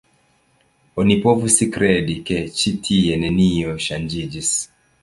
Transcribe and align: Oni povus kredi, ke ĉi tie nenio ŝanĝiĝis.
Oni 1.03 1.17
povus 1.25 1.59
kredi, 1.75 2.17
ke 2.31 2.41
ĉi 2.63 2.75
tie 2.89 3.21
nenio 3.27 3.79
ŝanĝiĝis. 3.89 4.55